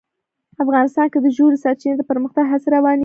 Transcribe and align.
افغانستان 0.63 1.07
کې 1.11 1.19
د 1.21 1.27
ژورې 1.37 1.57
سرچینې 1.63 1.95
د 1.97 2.01
پرمختګ 2.09 2.45
هڅې 2.51 2.67
روانې 2.75 2.97
دي. 2.99 2.99